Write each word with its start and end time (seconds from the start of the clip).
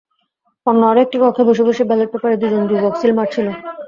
অন্য 0.67 0.81
আরও 0.89 1.03
একটি 1.05 1.17
কক্ষে 1.19 1.43
বসে 1.49 1.63
বসে 1.67 1.83
ব্যালট 1.89 2.09
পেপারে 2.11 2.35
দুজন 2.41 2.61
যুবক 2.69 2.93
সিল 2.99 3.11
মারছিল। 3.17 3.47